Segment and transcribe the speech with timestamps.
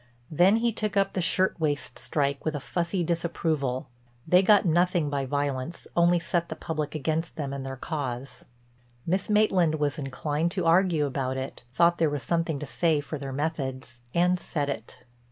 [0.31, 5.85] Then he took up the shirtwaist strike with a fussy disapproval—they got nothing by violence,
[5.95, 8.45] only set the public against them and their cause.
[9.05, 13.19] Miss Maitland was inclined to argue about it; thought there was something to say for
[13.19, 15.03] their methods and said it.